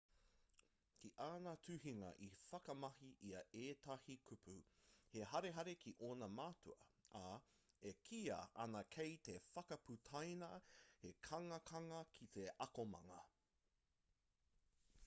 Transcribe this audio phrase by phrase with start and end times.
[0.99, 4.55] ki āna tuhinga i whakamahi ia i ētahi kupu
[5.11, 6.79] he harehare ki ōna mātua
[7.21, 7.23] ā
[7.91, 10.51] e kīia ana kei te whakaputaina
[11.05, 13.21] he kangakanga ki te akomanga